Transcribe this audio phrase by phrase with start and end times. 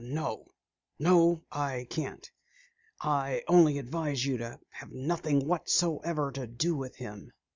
[0.03, 0.47] "No
[0.97, 2.27] no, I can't.
[3.01, 7.31] I only advise you to have nothing whatsoever to do with him."